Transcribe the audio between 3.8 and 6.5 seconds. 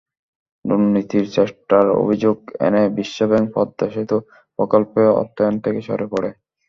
সেতু প্রকল্পে অর্থায়ন থেকে সরে পড়ে।